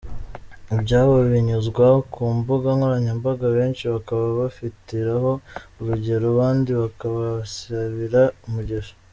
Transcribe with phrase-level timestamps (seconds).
[0.73, 5.31] Ibyabo binyuzwa ku mbuga nkoranyambaga benshi bakaba bafitiraho
[5.79, 8.93] urugero abandi bakabasabira umugisha.